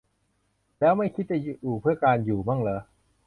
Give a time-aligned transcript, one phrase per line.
[0.79, 1.37] แล้วไม่คิดจะ
[1.81, 2.79] เพื่อ 'การอยู่' มั่งเหรอ?